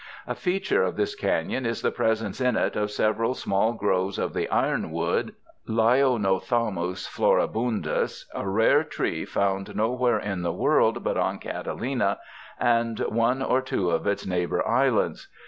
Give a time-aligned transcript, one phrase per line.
[0.25, 4.33] A feature of this canon is the presence in it of several small groves of
[4.33, 5.35] the ironwood
[5.69, 12.17] {Lyonothamus floHhundus) a rare tree found nowhere in the world but on Catalina
[12.59, 15.27] and one or two of its neighbor islands.